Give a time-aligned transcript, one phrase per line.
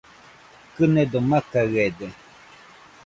[0.75, 2.07] Kɨnedo makaɨede